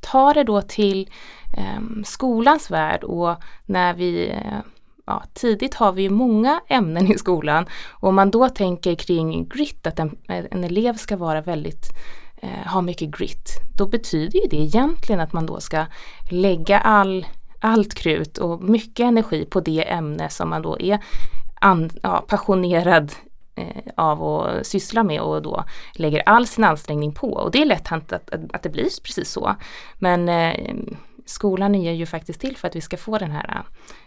tar 0.00 0.34
det 0.34 0.44
då 0.44 0.62
till 0.62 1.10
eh, 1.56 2.02
skolans 2.04 2.70
värld 2.70 3.04
och 3.04 3.36
när 3.66 3.94
vi 3.94 4.30
eh, 4.30 4.58
ja, 5.06 5.22
tidigt 5.34 5.74
har 5.74 5.92
vi 5.92 6.02
ju 6.02 6.10
många 6.10 6.60
ämnen 6.68 7.12
i 7.12 7.18
skolan 7.18 7.66
och 7.90 8.08
om 8.08 8.14
man 8.14 8.30
då 8.30 8.48
tänker 8.48 8.94
kring 8.94 9.48
grit, 9.48 9.86
att 9.86 9.98
en, 9.98 10.16
en 10.26 10.64
elev 10.64 10.96
ska 10.96 11.16
vara 11.16 11.40
väldigt 11.40 11.86
eh, 12.42 12.72
ha 12.72 12.80
mycket 12.80 13.08
grit, 13.08 13.48
då 13.76 13.86
betyder 13.86 14.40
ju 14.40 14.46
det 14.46 14.56
egentligen 14.56 15.20
att 15.20 15.32
man 15.32 15.46
då 15.46 15.60
ska 15.60 15.86
lägga 16.30 16.78
all, 16.78 17.26
allt 17.60 17.94
krut 17.94 18.38
och 18.38 18.62
mycket 18.62 19.04
energi 19.04 19.44
på 19.44 19.60
det 19.60 19.90
ämne 19.90 20.30
som 20.30 20.50
man 20.50 20.62
då 20.62 20.80
är 20.80 20.98
an, 21.60 21.90
ja, 22.02 22.24
passionerad 22.28 23.12
eh, 23.54 23.82
av 23.96 24.22
att 24.22 24.66
syssla 24.66 25.02
med 25.02 25.20
och 25.20 25.42
då 25.42 25.64
lägger 25.92 26.22
all 26.28 26.46
sin 26.46 26.64
ansträngning 26.64 27.12
på. 27.12 27.32
Och 27.32 27.50
det 27.50 27.62
är 27.62 27.66
lätt 27.66 27.88
hänt 27.88 28.12
att, 28.12 28.30
att, 28.30 28.40
att 28.52 28.62
det 28.62 28.68
blir 28.68 29.02
precis 29.02 29.30
så. 29.30 29.56
Men 29.98 30.28
eh, 30.28 30.74
skolan 31.26 31.74
är 31.74 31.92
ju 31.92 32.06
faktiskt 32.06 32.40
till 32.40 32.56
för 32.56 32.68
att 32.68 32.76
vi 32.76 32.80
ska 32.80 32.96
få 32.96 33.18
den 33.18 33.30
här 33.30 33.62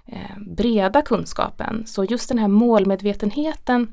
eh, 0.05 0.38
breda 0.58 1.01
kunskapen. 1.01 1.84
Så 1.88 2.03
just 2.03 2.29
den 2.29 2.38
här 2.38 2.48
målmedvetenheten 2.48 3.88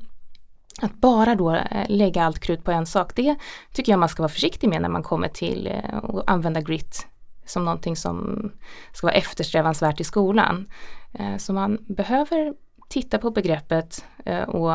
att 0.81 0.93
bara 0.93 1.35
då 1.35 1.55
eh, 1.55 1.85
lägga 1.89 2.23
allt 2.23 2.39
krut 2.39 2.63
på 2.63 2.71
en 2.71 2.85
sak, 2.85 3.15
det 3.15 3.35
tycker 3.73 3.91
jag 3.91 3.99
man 3.99 4.09
ska 4.09 4.23
vara 4.23 4.31
försiktig 4.31 4.67
med 4.67 4.81
när 4.81 4.89
man 4.89 5.03
kommer 5.03 5.27
till 5.27 5.67
eh, 5.67 5.97
att 5.97 6.29
använda 6.29 6.61
grit 6.61 7.07
som 7.49 7.65
någonting 7.65 7.95
som 7.95 8.51
ska 8.93 9.07
vara 9.07 9.15
eftersträvansvärt 9.15 9.99
i 9.99 10.03
skolan. 10.03 10.67
Eh, 11.13 11.37
så 11.37 11.53
man 11.53 11.77
behöver 11.87 12.53
titta 12.89 13.17
på 13.17 13.31
begreppet 13.31 14.05
och 14.47 14.71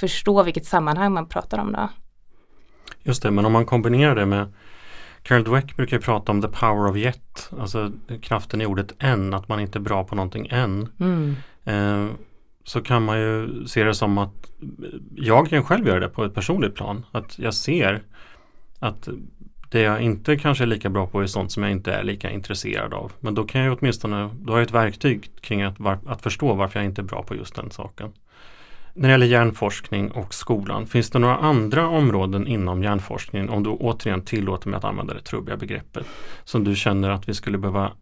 förstå 0.00 0.42
vilket 0.42 0.66
sammanhang 0.66 1.12
man 1.12 1.28
pratar 1.28 1.58
om 1.58 1.72
då. 1.72 1.88
Just 3.02 3.22
det, 3.22 3.30
men 3.30 3.46
om 3.46 3.52
man 3.52 3.66
kombinerar 3.66 4.14
det 4.14 4.26
med 4.26 4.52
Carol 5.22 5.44
Dweck 5.44 5.76
brukar 5.76 5.98
prata 5.98 6.32
om 6.32 6.42
the 6.42 6.48
power 6.48 6.90
of 6.90 6.96
yet, 6.96 7.50
alltså 7.60 7.92
kraften 8.22 8.60
i 8.60 8.66
ordet 8.66 8.94
än, 8.98 9.34
att 9.34 9.48
man 9.48 9.60
inte 9.60 9.78
är 9.78 9.80
bra 9.80 10.04
på 10.04 10.14
någonting 10.14 10.48
än. 10.50 10.88
Mm. 11.00 11.36
Eh, 11.64 12.14
så 12.64 12.80
kan 12.80 13.04
man 13.04 13.20
ju 13.20 13.64
se 13.66 13.84
det 13.84 13.94
som 13.94 14.18
att 14.18 14.52
jag 15.16 15.50
kan 15.50 15.64
själv 15.64 15.86
göra 15.86 16.00
det 16.00 16.08
på 16.08 16.24
ett 16.24 16.34
personligt 16.34 16.74
plan. 16.74 17.04
Att 17.12 17.38
jag 17.38 17.54
ser 17.54 18.02
att 18.78 19.08
det 19.68 19.80
jag 19.80 20.00
inte 20.00 20.36
kanske 20.36 20.64
är 20.64 20.66
lika 20.66 20.90
bra 20.90 21.06
på 21.06 21.22
är 21.22 21.26
sånt 21.26 21.52
som 21.52 21.62
jag 21.62 21.72
inte 21.72 21.92
är 21.92 22.02
lika 22.02 22.30
intresserad 22.30 22.94
av. 22.94 23.12
Men 23.20 23.34
då 23.34 23.44
kan 23.44 23.60
jag 23.60 23.78
åtminstone, 23.78 24.30
då 24.40 24.52
har 24.52 24.58
jag 24.58 24.66
ett 24.66 24.74
verktyg 24.74 25.30
kring 25.40 25.62
att, 25.62 25.76
att 26.06 26.22
förstå 26.22 26.54
varför 26.54 26.78
jag 26.78 26.86
inte 26.86 27.00
är 27.00 27.04
bra 27.04 27.22
på 27.22 27.36
just 27.36 27.54
den 27.54 27.70
saken. 27.70 28.12
När 28.94 29.08
det 29.08 29.12
gäller 29.12 29.26
hjärnforskning 29.26 30.10
och 30.10 30.34
skolan, 30.34 30.86
finns 30.86 31.10
det 31.10 31.18
några 31.18 31.36
andra 31.36 31.88
områden 31.88 32.46
inom 32.46 32.82
hjärnforskningen, 32.82 33.48
om 33.48 33.62
du 33.62 33.70
återigen 33.70 34.22
tillåter 34.22 34.68
mig 34.68 34.78
att 34.78 34.84
använda 34.84 35.14
det 35.14 35.20
trubbiga 35.20 35.56
begreppet, 35.56 36.06
som 36.44 36.64
du 36.64 36.76
känner 36.76 37.10
att 37.10 37.28
vi 37.28 37.34
skulle 37.34 37.58
behöva 37.58 37.92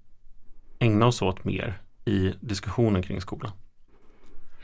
ägna 0.78 1.06
oss 1.06 1.22
åt 1.22 1.44
mer 1.44 1.78
i 2.04 2.32
diskussionen 2.40 3.02
kring 3.02 3.20
skolan? 3.20 3.52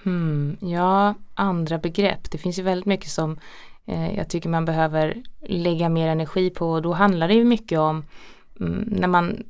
Hmm, 0.02 0.56
ja, 0.60 1.14
andra 1.34 1.78
begrepp. 1.78 2.30
Det 2.30 2.38
finns 2.38 2.58
ju 2.58 2.62
väldigt 2.62 2.86
mycket 2.86 3.10
som 3.10 3.38
Eh, 3.86 4.16
jag 4.16 4.28
tycker 4.28 4.48
man 4.48 4.64
behöver 4.64 5.22
lägga 5.48 5.88
mer 5.88 6.08
energi 6.08 6.50
på 6.50 6.70
och 6.70 6.82
då 6.82 6.92
handlar 6.92 7.28
det 7.28 7.34
ju 7.34 7.44
mycket 7.44 7.78
om 7.78 8.04
mm, 8.60 8.84
när 8.86 9.08
man 9.08 9.44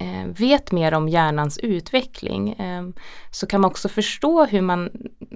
eh, 0.00 0.26
vet 0.26 0.72
mer 0.72 0.94
om 0.94 1.08
hjärnans 1.08 1.58
utveckling 1.58 2.52
eh, 2.52 2.82
så 3.30 3.46
kan 3.46 3.60
man 3.60 3.70
också 3.70 3.88
förstå 3.88 4.44
hur 4.44 4.60
man 4.60 4.90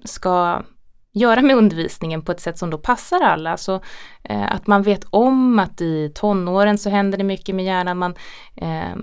ska 0.05 0.63
göra 1.13 1.43
med 1.43 1.57
undervisningen 1.57 2.23
på 2.23 2.33
ett 2.33 2.41
sätt 2.41 2.59
som 2.59 2.71
då 2.71 2.79
passar 2.79 3.21
alla. 3.21 3.57
Så 3.57 3.81
eh, 4.23 4.53
att 4.53 4.67
man 4.67 4.83
vet 4.83 5.05
om 5.11 5.59
att 5.59 5.81
i 5.81 6.13
tonåren 6.15 6.79
så 6.79 6.91
händer 6.91 7.19
det 7.19 7.25
mycket 7.25 7.55
med 7.55 7.65
hjärnan. 7.65 7.99
Man 7.99 8.15
eh, 8.57 8.97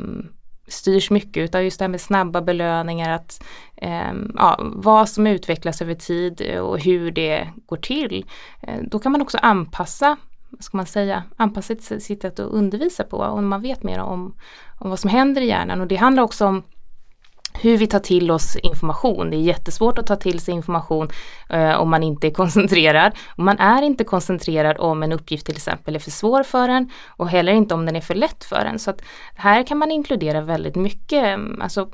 styrs 0.68 1.12
mycket 1.12 1.44
utav 1.44 1.64
just 1.64 1.80
det 1.80 1.84
här 1.84 1.90
med 1.90 2.02
snabba 2.02 2.42
belöningar, 2.42 3.10
att 3.10 3.44
eh, 3.76 4.14
ja, 4.36 4.60
vad 4.62 5.10
som 5.10 5.28
utvecklas 5.28 5.82
över 5.82 5.94
tid 5.94 6.60
och 6.60 6.80
hur 6.80 7.12
det 7.12 7.50
går 7.66 7.78
till. 7.78 8.26
Eh, 8.62 8.80
då 8.82 9.00
kan 9.00 9.12
man 9.12 9.22
också 9.22 9.38
anpassa 9.42 10.18
vad 10.50 10.64
ska 10.64 10.78
man 10.78 10.86
säga, 10.86 11.24
anpassa 11.38 11.76
sitt 11.76 12.22
sätt 12.22 12.26
att 12.26 12.40
undervisa 12.40 13.04
på 13.04 13.18
och 13.18 13.44
man 13.44 13.62
vet 13.62 13.84
mer 13.84 14.00
om, 14.00 14.34
om 14.80 14.90
vad 14.90 15.00
som 15.00 15.10
händer 15.10 15.42
i 15.42 15.48
hjärnan 15.48 15.82
och 15.82 15.88
det 15.88 15.96
handlar 15.96 16.24
också 16.24 16.46
om 16.46 16.64
hur 17.62 17.78
vi 17.78 17.88
tar 17.88 18.00
till 18.00 18.32
oss 18.32 18.56
information. 18.56 19.30
Det 19.30 19.38
är 19.38 19.42
jättesvårt 19.42 19.98
att 19.98 20.08
ta 20.08 20.16
till 20.16 20.40
sig 20.40 20.54
information 20.54 21.10
eh, 21.50 21.82
om 21.82 21.90
man 21.90 22.04
inte 22.04 22.28
är 22.28 22.32
koncentrerad. 22.32 23.12
Om 23.36 23.46
man 23.46 23.60
är 23.60 23.82
inte 23.82 24.04
koncentrerad 24.04 24.78
om 24.80 25.04
en 25.04 25.12
uppgift 25.12 25.46
till 25.46 25.56
exempel 25.56 25.96
är 25.96 26.00
för 26.00 26.12
svår 26.12 26.44
för 26.44 26.70
en 26.70 26.92
och 27.08 27.30
heller 27.30 27.54
inte 27.54 27.74
om 27.74 27.86
den 27.86 27.96
är 27.96 28.02
för 28.02 28.16
lätt 28.16 28.44
för 28.44 28.66
en. 28.66 28.80
Så 28.80 28.90
att 28.90 29.02
här 29.36 29.64
kan 29.64 29.78
man 29.78 29.92
inkludera 29.92 30.42
väldigt 30.42 30.76
mycket, 30.76 31.24
mm, 31.24 31.62
alltså 31.62 31.90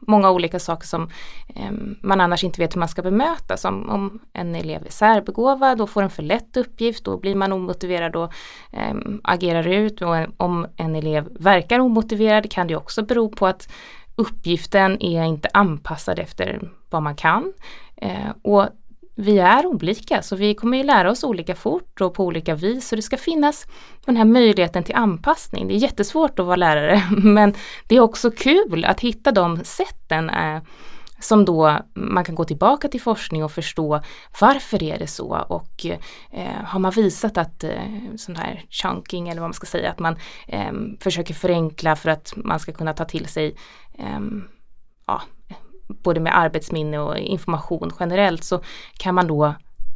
många 0.00 0.30
olika 0.30 0.58
saker 0.58 0.86
som 0.86 1.10
eh, 1.54 1.72
man 2.00 2.20
annars 2.20 2.44
inte 2.44 2.60
vet 2.60 2.74
hur 2.74 2.78
man 2.78 2.88
ska 2.88 3.02
bemöta. 3.02 3.56
Som 3.56 3.90
om 3.90 4.20
en 4.32 4.54
elev 4.54 4.86
är 4.86 4.90
särbegåvad 4.90 5.80
och 5.80 5.90
får 5.90 6.02
en 6.02 6.10
för 6.10 6.22
lätt 6.22 6.56
uppgift, 6.56 7.04
då 7.04 7.18
blir 7.18 7.34
man 7.34 7.52
omotiverad 7.52 8.16
och 8.16 8.32
eh, 8.72 8.94
agerar 9.24 9.68
ut. 9.68 10.02
Och 10.02 10.16
om 10.36 10.66
en 10.76 10.96
elev 10.96 11.28
verkar 11.30 11.78
omotiverad 11.78 12.50
kan 12.50 12.66
det 12.66 12.76
också 12.76 13.02
bero 13.02 13.28
på 13.28 13.46
att 13.46 13.68
uppgiften 14.16 15.02
är 15.02 15.24
inte 15.24 15.48
anpassad 15.52 16.18
efter 16.18 16.70
vad 16.90 17.02
man 17.02 17.16
kan. 17.16 17.52
Eh, 17.96 18.30
och 18.42 18.68
vi 19.14 19.38
är 19.38 19.66
olika 19.66 20.22
så 20.22 20.36
vi 20.36 20.54
kommer 20.54 20.76
ju 20.76 20.84
lära 20.84 21.10
oss 21.10 21.24
olika 21.24 21.54
fort 21.54 22.00
och 22.00 22.14
på 22.14 22.24
olika 22.24 22.54
vis 22.54 22.92
och 22.92 22.96
det 22.96 23.02
ska 23.02 23.16
finnas 23.16 23.66
den 24.04 24.16
här 24.16 24.24
möjligheten 24.24 24.84
till 24.84 24.94
anpassning. 24.94 25.68
Det 25.68 25.74
är 25.74 25.78
jättesvårt 25.78 26.38
att 26.38 26.46
vara 26.46 26.56
lärare 26.56 27.02
men 27.16 27.54
det 27.86 27.96
är 27.96 28.00
också 28.00 28.30
kul 28.30 28.84
att 28.84 29.00
hitta 29.00 29.32
de 29.32 29.64
sätten 29.64 30.30
eh, 30.30 30.62
som 31.22 31.44
då 31.44 31.78
man 31.94 32.24
kan 32.24 32.34
gå 32.34 32.44
tillbaka 32.44 32.88
till 32.88 33.00
forskning 33.00 33.44
och 33.44 33.52
förstå 33.52 34.00
varför 34.40 34.82
är 34.82 34.98
det 34.98 35.06
så. 35.06 35.46
Och 35.48 35.86
eh, 36.30 36.64
har 36.64 36.78
man 36.78 36.92
visat 36.92 37.38
att 37.38 37.64
eh, 37.64 37.82
sån 38.16 38.36
här 38.36 38.64
chunking 38.70 39.28
eller 39.28 39.40
vad 39.40 39.48
man 39.48 39.54
ska 39.54 39.66
säga 39.66 39.90
att 39.90 39.98
man 39.98 40.16
eh, 40.46 40.72
försöker 41.00 41.34
förenkla 41.34 41.96
för 41.96 42.10
att 42.10 42.32
man 42.36 42.60
ska 42.60 42.72
kunna 42.72 42.92
ta 42.92 43.04
till 43.04 43.26
sig 43.26 43.56
eh, 43.98 44.20
ja, 45.06 45.22
både 45.88 46.20
med 46.20 46.38
arbetsminne 46.38 46.98
och 46.98 47.18
information 47.18 47.90
generellt 48.00 48.44
så 48.44 48.60
kan 48.98 49.14
man 49.14 49.26
då 49.26 49.44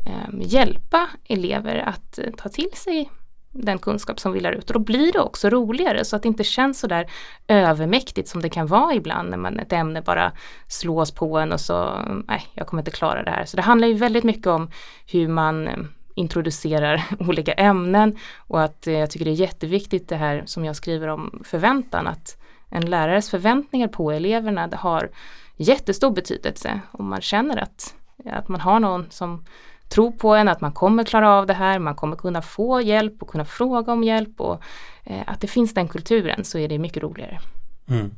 eh, 0.06 0.40
hjälpa 0.40 1.08
elever 1.28 1.76
att 1.76 2.18
eh, 2.18 2.30
ta 2.36 2.48
till 2.48 2.70
sig 2.74 3.10
den 3.58 3.78
kunskap 3.78 4.20
som 4.20 4.32
vi 4.32 4.40
lär 4.40 4.52
ut. 4.52 4.70
Och 4.70 4.74
då 4.74 4.78
blir 4.78 5.12
det 5.12 5.20
också 5.20 5.50
roligare 5.50 6.04
så 6.04 6.16
att 6.16 6.22
det 6.22 6.28
inte 6.28 6.44
känns 6.44 6.80
så 6.80 6.86
där 6.86 7.06
övermäktigt 7.48 8.28
som 8.28 8.42
det 8.42 8.48
kan 8.48 8.66
vara 8.66 8.94
ibland 8.94 9.30
när 9.30 9.36
man 9.36 9.58
ett 9.58 9.72
ämne 9.72 10.02
bara 10.02 10.32
slås 10.68 11.10
på 11.10 11.38
en 11.38 11.52
och 11.52 11.60
så 11.60 12.00
nej, 12.28 12.46
jag 12.54 12.66
kommer 12.66 12.80
inte 12.80 12.90
klara 12.90 13.22
det 13.22 13.30
här. 13.30 13.44
Så 13.44 13.56
det 13.56 13.62
handlar 13.62 13.88
ju 13.88 13.94
väldigt 13.94 14.24
mycket 14.24 14.46
om 14.46 14.70
hur 15.06 15.28
man 15.28 15.68
eh, 15.68 15.76
introducerar 16.14 17.04
olika 17.18 17.52
ämnen. 17.52 18.16
Och 18.36 18.62
att 18.62 18.86
eh, 18.86 18.94
jag 18.94 19.10
tycker 19.10 19.24
det 19.24 19.30
är 19.30 19.34
jätteviktigt 19.34 20.08
det 20.08 20.16
här 20.16 20.42
som 20.46 20.64
jag 20.64 20.76
skriver 20.76 21.08
om 21.08 21.42
förväntan 21.44 22.06
att 22.06 22.42
en 22.70 22.90
lärares 22.90 23.30
förväntningar 23.30 23.88
på 23.88 24.10
eleverna 24.10 24.66
det 24.66 24.76
har 24.76 25.10
jättestor 25.56 26.10
betydelse. 26.10 26.80
Om 26.92 27.08
man 27.08 27.20
känner 27.20 27.56
att, 27.56 27.94
att 28.24 28.48
man 28.48 28.60
har 28.60 28.80
någon 28.80 29.10
som 29.10 29.44
tro 29.88 30.12
på 30.12 30.34
en, 30.34 30.48
att 30.48 30.60
man 30.60 30.72
kommer 30.72 31.04
klara 31.04 31.30
av 31.30 31.46
det 31.46 31.54
här, 31.54 31.78
man 31.78 31.94
kommer 31.94 32.16
kunna 32.16 32.42
få 32.42 32.80
hjälp 32.80 33.22
och 33.22 33.28
kunna 33.28 33.44
fråga 33.44 33.92
om 33.92 34.04
hjälp 34.04 34.40
och 34.40 34.62
eh, 35.04 35.22
att 35.26 35.40
det 35.40 35.46
finns 35.46 35.74
den 35.74 35.88
kulturen 35.88 36.44
så 36.44 36.58
är 36.58 36.68
det 36.68 36.78
mycket 36.78 37.02
roligare. 37.02 37.40
Mm. 37.88 38.10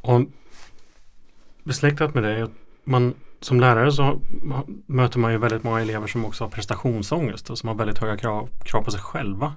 Och 0.00 0.20
Besläktat 1.66 2.14
med 2.14 2.22
det, 2.22 2.48
man, 2.84 3.14
som 3.40 3.60
lärare 3.60 3.92
så 3.92 4.20
möter 4.86 5.18
man 5.18 5.32
ju 5.32 5.38
väldigt 5.38 5.62
många 5.62 5.80
elever 5.80 6.06
som 6.06 6.24
också 6.24 6.44
har 6.44 6.48
prestationsångest 6.48 7.50
och 7.50 7.58
som 7.58 7.68
har 7.68 7.76
väldigt 7.76 7.98
höga 7.98 8.16
krav, 8.16 8.48
krav 8.64 8.82
på 8.82 8.90
sig 8.90 9.00
själva. 9.00 9.54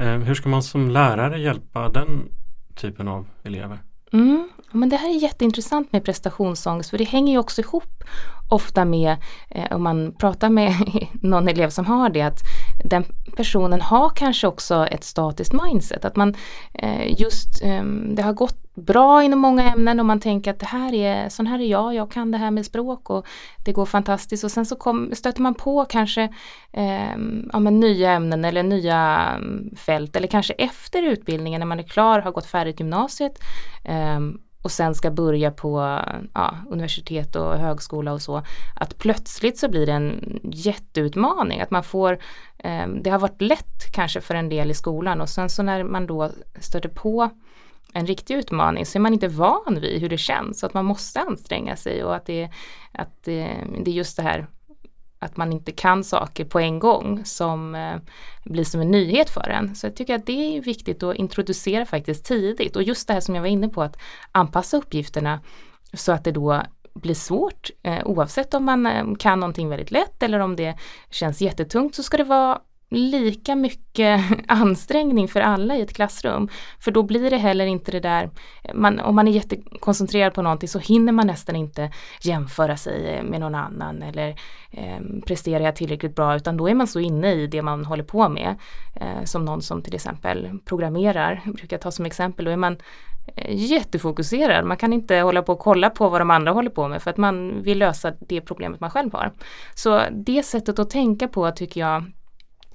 Eh, 0.00 0.18
hur 0.18 0.34
ska 0.34 0.48
man 0.48 0.62
som 0.62 0.90
lärare 0.90 1.40
hjälpa 1.40 1.88
den 1.88 2.28
typen 2.74 3.08
av 3.08 3.26
elever? 3.42 3.78
Mm, 4.12 4.48
men 4.70 4.88
det 4.88 4.96
här 4.96 5.08
är 5.08 5.22
jätteintressant 5.22 5.92
med 5.92 6.04
prestationsångest 6.04 6.90
för 6.90 6.98
det 6.98 7.04
hänger 7.04 7.32
ju 7.32 7.38
också 7.38 7.60
ihop 7.60 8.04
ofta 8.48 8.84
med, 8.84 9.16
eh, 9.50 9.76
om 9.76 9.82
man 9.82 10.12
pratar 10.18 10.50
med 10.50 10.74
någon 11.12 11.48
elev 11.48 11.70
som 11.70 11.86
har 11.86 12.08
det, 12.08 12.22
att 12.22 12.40
den 12.84 13.04
personen 13.36 13.80
har 13.80 14.10
kanske 14.10 14.46
också 14.46 14.86
ett 14.86 15.04
statiskt 15.04 15.52
mindset. 15.52 16.04
Att 16.04 16.16
man 16.16 16.34
eh, 16.74 17.20
just, 17.20 17.62
eh, 17.62 17.84
det 17.84 18.22
har 18.22 18.32
gått 18.32 18.61
bra 18.74 19.22
inom 19.22 19.38
många 19.38 19.72
ämnen 19.72 20.00
och 20.00 20.06
man 20.06 20.20
tänker 20.20 20.50
att 20.50 20.58
det 20.58 20.66
här 20.66 20.94
är, 20.94 21.28
sån 21.28 21.46
här 21.46 21.58
är 21.58 21.66
jag, 21.66 21.94
jag 21.94 22.10
kan 22.10 22.30
det 22.30 22.38
här 22.38 22.50
med 22.50 22.66
språk 22.66 23.10
och 23.10 23.26
det 23.64 23.72
går 23.72 23.86
fantastiskt. 23.86 24.44
Och 24.44 24.50
sen 24.50 24.66
så 24.66 24.76
kom, 24.76 25.10
stöter 25.12 25.42
man 25.42 25.54
på 25.54 25.84
kanske 25.84 26.22
eh, 26.72 27.16
ja, 27.52 27.58
men 27.58 27.80
nya 27.80 28.12
ämnen 28.12 28.44
eller 28.44 28.62
nya 28.62 29.30
mm, 29.36 29.74
fält 29.76 30.16
eller 30.16 30.28
kanske 30.28 30.52
efter 30.52 31.02
utbildningen 31.02 31.58
när 31.58 31.66
man 31.66 31.78
är 31.78 31.82
klar, 31.82 32.20
har 32.20 32.32
gått 32.32 32.46
färdigt 32.46 32.80
gymnasiet 32.80 33.38
eh, 33.84 34.20
och 34.62 34.72
sen 34.72 34.94
ska 34.94 35.10
börja 35.10 35.50
på 35.50 36.00
ja, 36.34 36.56
universitet 36.70 37.36
och 37.36 37.58
högskola 37.58 38.12
och 38.12 38.22
så, 38.22 38.42
att 38.76 38.98
plötsligt 38.98 39.58
så 39.58 39.68
blir 39.68 39.86
det 39.86 39.92
en 39.92 40.40
jätteutmaning, 40.42 41.60
att 41.60 41.70
man 41.70 41.84
får, 41.84 42.18
eh, 42.58 42.86
det 43.02 43.10
har 43.10 43.18
varit 43.18 43.42
lätt 43.42 43.92
kanske 43.92 44.20
för 44.20 44.34
en 44.34 44.48
del 44.48 44.70
i 44.70 44.74
skolan 44.74 45.20
och 45.20 45.28
sen 45.28 45.48
så 45.48 45.62
när 45.62 45.84
man 45.84 46.06
då 46.06 46.30
stöter 46.60 46.88
på 46.88 47.30
en 47.92 48.06
riktig 48.06 48.34
utmaning 48.34 48.86
så 48.86 48.98
är 48.98 49.00
man 49.00 49.12
inte 49.12 49.28
van 49.28 49.78
vid 49.80 50.00
hur 50.00 50.08
det 50.08 50.18
känns. 50.18 50.60
Så 50.60 50.66
att 50.66 50.74
man 50.74 50.84
måste 50.84 51.20
anstränga 51.20 51.76
sig 51.76 52.04
och 52.04 52.14
att 52.14 52.26
det, 52.26 52.50
att 52.92 53.24
det, 53.24 53.56
det 53.84 53.90
är 53.90 53.94
just 53.94 54.16
det 54.16 54.22
här 54.22 54.46
att 55.22 55.36
man 55.36 55.52
inte 55.52 55.72
kan 55.72 56.04
saker 56.04 56.44
på 56.44 56.60
en 56.60 56.78
gång 56.78 57.24
som 57.24 57.74
eh, 57.74 57.96
blir 58.44 58.64
som 58.64 58.80
en 58.80 58.90
nyhet 58.90 59.30
för 59.30 59.48
en. 59.48 59.74
Så 59.74 59.86
jag 59.86 59.96
tycker 59.96 60.14
att 60.14 60.26
det 60.26 60.56
är 60.56 60.60
viktigt 60.60 61.02
att 61.02 61.16
introducera 61.16 61.86
faktiskt 61.86 62.24
tidigt 62.24 62.76
och 62.76 62.82
just 62.82 63.08
det 63.08 63.14
här 63.14 63.20
som 63.20 63.34
jag 63.34 63.42
var 63.42 63.48
inne 63.48 63.68
på 63.68 63.82
att 63.82 63.96
anpassa 64.32 64.76
uppgifterna 64.76 65.40
så 65.92 66.12
att 66.12 66.24
det 66.24 66.32
då 66.32 66.62
blir 66.94 67.14
svårt 67.14 67.70
eh, 67.82 68.06
oavsett 68.06 68.54
om 68.54 68.64
man 68.64 68.86
eh, 68.86 69.04
kan 69.18 69.40
någonting 69.40 69.68
väldigt 69.68 69.90
lätt 69.90 70.22
eller 70.22 70.38
om 70.38 70.56
det 70.56 70.76
känns 71.10 71.40
jättetungt 71.40 71.94
så 71.94 72.02
ska 72.02 72.16
det 72.16 72.24
vara 72.24 72.60
lika 72.92 73.56
mycket 73.56 74.20
ansträngning 74.48 75.28
för 75.28 75.40
alla 75.40 75.76
i 75.76 75.80
ett 75.80 75.94
klassrum. 75.94 76.48
För 76.78 76.90
då 76.90 77.02
blir 77.02 77.30
det 77.30 77.36
heller 77.36 77.66
inte 77.66 77.92
det 77.92 78.00
där, 78.00 78.30
man, 78.74 79.00
om 79.00 79.14
man 79.14 79.28
är 79.28 79.32
jättekoncentrerad 79.32 80.34
på 80.34 80.42
någonting 80.42 80.68
så 80.68 80.78
hinner 80.78 81.12
man 81.12 81.26
nästan 81.26 81.56
inte 81.56 81.90
jämföra 82.22 82.76
sig 82.76 83.06
eh, 83.08 83.22
med 83.22 83.40
någon 83.40 83.54
annan 83.54 84.02
eller 84.02 84.28
eh, 84.70 85.00
presterar 85.26 85.64
jag 85.64 85.76
tillräckligt 85.76 86.14
bra 86.14 86.36
utan 86.36 86.56
då 86.56 86.68
är 86.68 86.74
man 86.74 86.86
så 86.86 87.00
inne 87.00 87.32
i 87.32 87.46
det 87.46 87.62
man 87.62 87.84
håller 87.84 88.04
på 88.04 88.28
med. 88.28 88.56
Eh, 88.94 89.24
som 89.24 89.44
någon 89.44 89.62
som 89.62 89.82
till 89.82 89.94
exempel 89.94 90.58
programmerar, 90.64 91.40
brukar 91.44 91.78
ta 91.78 91.90
som 91.90 92.06
exempel, 92.06 92.44
då 92.44 92.50
är 92.50 92.56
man 92.56 92.76
eh, 93.36 93.56
jättefokuserad. 93.56 94.64
Man 94.64 94.76
kan 94.76 94.92
inte 94.92 95.16
hålla 95.16 95.42
på 95.42 95.52
och 95.52 95.58
kolla 95.58 95.90
på 95.90 96.08
vad 96.08 96.20
de 96.20 96.30
andra 96.30 96.52
håller 96.52 96.70
på 96.70 96.88
med 96.88 97.02
för 97.02 97.10
att 97.10 97.16
man 97.16 97.62
vill 97.62 97.78
lösa 97.78 98.12
det 98.20 98.40
problemet 98.40 98.80
man 98.80 98.90
själv 98.90 99.12
har. 99.12 99.32
Så 99.74 100.02
det 100.10 100.42
sättet 100.42 100.78
att 100.78 100.90
tänka 100.90 101.28
på 101.28 101.50
tycker 101.50 101.80
jag 101.80 102.04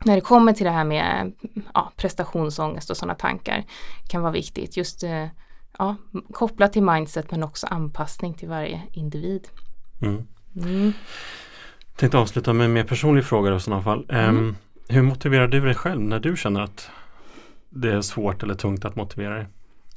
när 0.07 0.15
det 0.15 0.21
kommer 0.21 0.53
till 0.53 0.65
det 0.65 0.71
här 0.71 0.83
med 0.83 1.33
ja, 1.73 1.91
prestationsångest 1.95 2.89
och 2.89 2.97
sådana 2.97 3.15
tankar 3.15 3.65
kan 4.07 4.21
vara 4.21 4.31
viktigt. 4.31 4.77
Just 4.77 5.03
eh, 5.03 5.27
ja, 5.77 5.95
kopplat 6.33 6.73
till 6.73 6.83
mindset 6.83 7.31
men 7.31 7.43
också 7.43 7.67
anpassning 7.67 8.33
till 8.33 8.49
varje 8.49 8.81
individ. 8.91 9.47
Mm. 10.01 10.27
Mm. 10.55 10.93
Tänkte 11.95 12.17
avsluta 12.17 12.53
med 12.53 12.65
en 12.65 12.73
mer 12.73 12.83
personlig 12.83 13.25
fråga 13.25 13.55
i 13.55 13.59
sådana 13.59 13.83
fall. 13.83 14.05
Mm. 14.09 14.37
Um, 14.37 14.55
hur 14.87 15.01
motiverar 15.01 15.47
du 15.47 15.61
dig 15.61 15.75
själv 15.75 16.01
när 16.01 16.19
du 16.19 16.37
känner 16.37 16.61
att 16.61 16.89
det 17.69 17.93
är 17.93 18.01
svårt 18.01 18.43
eller 18.43 18.53
tungt 18.53 18.85
att 18.85 18.95
motivera 18.95 19.35
dig? 19.35 19.45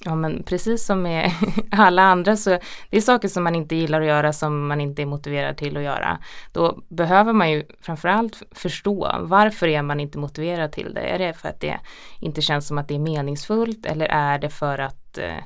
Ja 0.05 0.15
men 0.15 0.43
precis 0.43 0.85
som 0.85 1.03
med 1.03 1.31
alla 1.71 2.03
andra 2.03 2.37
så 2.37 2.51
det 2.91 2.97
är 2.97 3.01
saker 3.01 3.29
som 3.29 3.45
man 3.45 3.55
inte 3.55 3.77
gillar 3.77 4.01
att 4.01 4.07
göra 4.07 4.33
som 4.33 4.69
man 4.69 4.81
inte 4.81 5.03
är 5.03 5.07
motiverad 5.07 5.57
till 5.57 5.77
att 5.77 5.83
göra. 5.83 6.19
Då 6.53 6.83
behöver 6.89 7.33
man 7.33 7.51
ju 7.51 7.65
framförallt 7.81 8.43
förstå 8.51 9.17
varför 9.21 9.69
är 9.69 9.83
man 9.83 10.01
inte 10.01 10.19
motiverad 10.19 10.73
till 10.73 10.95
det. 10.95 11.01
Är 11.01 11.19
det 11.19 11.33
för 11.33 11.49
att 11.49 11.61
det 11.61 11.81
inte 12.21 12.43
känns 12.43 12.67
som 12.67 12.79
att 12.79 12.89
det 12.89 12.95
är 12.95 12.99
meningsfullt 12.99 13.87
eller 13.87 14.07
är 14.07 14.39
det 14.39 14.51
för 14.51 14.79
att 14.79 15.19
eh, 15.19 15.45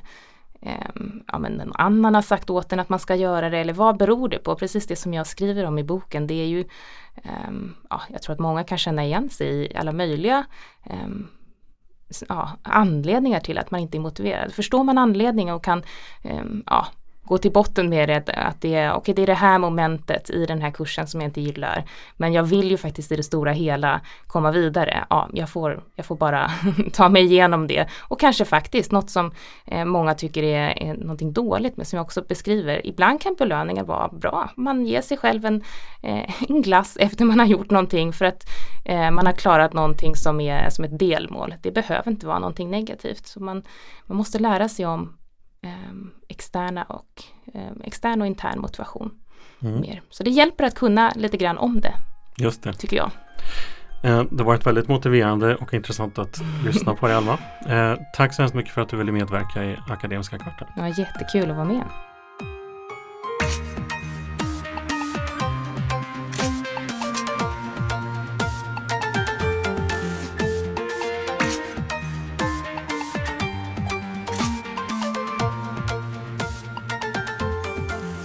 ja, 1.27 1.39
men 1.39 1.51
någon 1.51 1.73
annan 1.75 2.15
har 2.15 2.21
sagt 2.21 2.49
åt 2.49 2.73
en 2.73 2.79
att 2.79 2.89
man 2.89 2.99
ska 2.99 3.15
göra 3.15 3.49
det 3.49 3.57
eller 3.57 3.73
vad 3.73 3.97
beror 3.97 4.29
det 4.29 4.37
på? 4.37 4.55
Precis 4.55 4.87
det 4.87 4.95
som 4.95 5.13
jag 5.13 5.27
skriver 5.27 5.65
om 5.65 5.79
i 5.79 5.83
boken 5.83 6.27
det 6.27 6.41
är 6.41 6.47
ju 6.47 6.59
eh, 7.15 7.51
ja, 7.89 8.01
jag 8.09 8.21
tror 8.21 8.33
att 8.33 8.39
många 8.39 8.63
kan 8.63 8.77
känna 8.77 9.05
igen 9.05 9.29
sig 9.29 9.47
i 9.47 9.75
alla 9.75 9.91
möjliga 9.91 10.45
eh, 10.83 11.07
ja, 12.29 12.49
anledningar 12.61 13.39
till 13.39 13.57
att 13.57 13.71
man 13.71 13.79
inte 13.79 13.97
är 13.97 13.99
motiverad. 13.99 14.53
Förstår 14.53 14.83
man 14.83 14.97
anledningen 14.97 15.55
och 15.55 15.63
kan 15.63 15.83
ehm, 16.23 16.63
ja, 16.65 16.87
gå 17.25 17.37
till 17.37 17.51
botten 17.51 17.89
med 17.89 18.09
det, 18.09 18.33
att 18.33 18.61
det 18.61 18.75
är, 18.75 18.95
okay, 18.95 19.13
det 19.15 19.21
är 19.21 19.27
det 19.27 19.33
här 19.33 19.59
momentet 19.59 20.29
i 20.29 20.45
den 20.45 20.61
här 20.61 20.71
kursen 20.71 21.07
som 21.07 21.21
jag 21.21 21.27
inte 21.27 21.41
gillar. 21.41 21.83
Men 22.17 22.33
jag 22.33 22.43
vill 22.43 22.71
ju 22.71 22.77
faktiskt 22.77 23.11
i 23.11 23.15
det 23.15 23.23
stora 23.23 23.51
hela 23.51 24.01
komma 24.27 24.51
vidare. 24.51 25.05
Ja, 25.09 25.29
jag 25.33 25.49
får, 25.49 25.83
jag 25.95 26.05
får 26.05 26.15
bara 26.15 26.51
ta 26.93 27.09
mig 27.09 27.23
igenom 27.23 27.67
det. 27.67 27.87
Och 28.01 28.19
kanske 28.19 28.45
faktiskt 28.45 28.91
något 28.91 29.09
som 29.09 29.31
eh, 29.65 29.85
många 29.85 30.13
tycker 30.13 30.43
är, 30.43 30.83
är 30.83 30.93
någonting 30.93 31.33
dåligt, 31.33 31.77
men 31.77 31.85
som 31.85 31.97
jag 31.97 32.03
också 32.03 32.23
beskriver. 32.27 32.87
Ibland 32.87 33.21
kan 33.21 33.35
belöningar 33.35 33.83
vara 33.83 34.07
bra. 34.07 34.49
Man 34.55 34.85
ger 34.85 35.01
sig 35.01 35.17
själv 35.17 35.45
en, 35.45 35.63
eh, 36.03 36.49
en 36.51 36.61
glass 36.61 36.97
efter 36.99 37.25
man 37.25 37.39
har 37.39 37.47
gjort 37.47 37.69
någonting 37.69 38.13
för 38.13 38.25
att 38.25 38.49
eh, 38.85 39.11
man 39.11 39.25
har 39.25 39.33
klarat 39.33 39.73
någonting 39.73 40.15
som 40.15 40.41
är 40.41 40.69
som 40.69 40.85
ett 40.85 40.99
delmål. 40.99 41.55
Det 41.61 41.71
behöver 41.71 42.11
inte 42.11 42.27
vara 42.27 42.39
någonting 42.39 42.71
negativt. 42.71 43.27
Så 43.27 43.39
man, 43.39 43.63
man 44.05 44.17
måste 44.17 44.39
lära 44.39 44.69
sig 44.69 44.85
om 44.85 45.17
externa 46.27 46.83
och, 46.83 47.23
ehm, 47.53 47.81
extern 47.83 48.21
och 48.21 48.27
intern 48.27 48.59
motivation. 48.59 49.11
Mm. 49.61 49.81
Mer. 49.81 50.01
Så 50.09 50.23
det 50.23 50.29
hjälper 50.29 50.63
att 50.63 50.75
kunna 50.75 51.11
lite 51.15 51.37
grann 51.37 51.57
om 51.57 51.81
det. 51.81 51.93
Just 52.37 52.63
det. 52.63 52.73
Tycker 52.73 52.97
jag. 52.97 53.11
Eh, 54.03 54.23
det 54.31 54.37
har 54.37 54.45
varit 54.45 54.65
väldigt 54.65 54.87
motiverande 54.87 55.55
och 55.55 55.73
intressant 55.73 56.19
att 56.19 56.41
lyssna 56.65 56.93
på 56.93 57.07
dig 57.07 57.15
Alma. 57.15 57.37
Eh, 57.67 57.99
tack 58.13 58.33
så 58.33 58.41
hemskt 58.41 58.55
mycket 58.55 58.73
för 58.73 58.81
att 58.81 58.89
du 58.89 58.97
ville 58.97 59.11
medverka 59.11 59.63
i 59.63 59.77
Akademiska 59.89 60.37
kvarten. 60.37 60.67
Var 60.77 60.87
jättekul 60.87 61.51
att 61.51 61.57
vara 61.57 61.67
med. 61.67 61.85